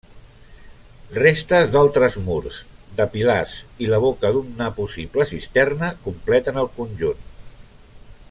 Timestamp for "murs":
2.29-2.57